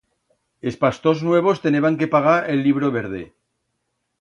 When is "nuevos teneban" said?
1.27-1.99